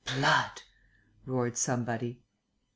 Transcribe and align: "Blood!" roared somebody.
"Blood!" 0.15 0.63
roared 1.27 1.57
somebody. 1.57 2.23